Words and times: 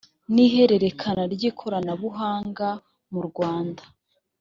n 0.33 0.35
ihererekana 0.45 1.23
ry 1.33 1.43
ikoranabuhanga 1.49 2.69
murwanda 3.11 3.83